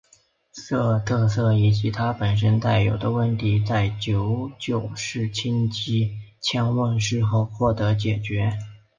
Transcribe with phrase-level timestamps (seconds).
[0.67, 8.57] 这特色以及它本身带有的问题在九九式轻机枪问世后获得解决。